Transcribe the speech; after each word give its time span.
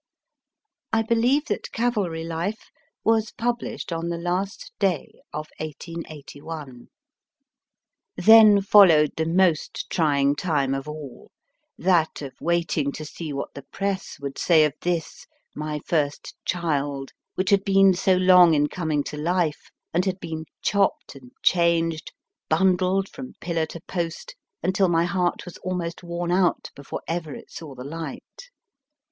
I 0.91 1.03
believe 1.03 1.45
that 1.45 1.71
Cavalry 1.71 2.23
Life 2.23 2.71
was 3.03 3.29
published 3.33 3.93
on 3.93 4.09
the 4.09 4.17
last 4.17 4.71
day 4.79 5.21
of 5.31 5.47
1881. 5.59 6.87
Then 8.17 8.61
followed 8.63 9.11
the 9.15 9.27
most 9.27 9.91
trying 9.91 10.35
time 10.35 10.73
of 10.73 10.87
all 10.89 11.29
that 11.77 12.23
of 12.23 12.33
waiting 12.41 12.91
to 12.93 13.05
see 13.05 13.31
what 13.31 13.53
the 13.53 13.61
Press 13.61 14.17
would 14.19 14.39
say 14.39 14.65
of 14.65 14.73
this, 14.81 15.27
my 15.55 15.79
first 15.85 16.33
child, 16.45 17.11
which 17.35 17.51
had 17.51 17.63
been 17.63 17.93
so 17.93 18.15
long 18.15 18.55
in 18.55 18.65
coming 18.69 19.03
to 19.03 19.17
life, 19.17 19.69
and 19.93 20.05
had 20.05 20.19
been 20.19 20.45
chopped 20.63 21.13
and 21.13 21.29
changed, 21.43 22.11
bundled 22.49 23.07
from 23.07 23.33
pillar 23.39 23.67
to 23.67 23.79
post, 23.81 24.33
until 24.63 24.89
my 24.89 25.05
heart 25.05 25.45
was 25.45 25.57
almost 25.59 26.01
worn 26.01 26.31
out 26.31 26.71
before 26.75 27.03
ever 27.07 27.35
it 27.35 27.51
saw 27.51 27.75
the 27.75 27.83
light. 27.83 28.49